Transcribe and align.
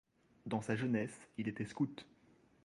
Dans 0.47 0.63
sa 0.63 0.75
jeunesse, 0.75 1.29
il 1.37 1.47
était 1.47 1.67
Scout. 1.67 2.07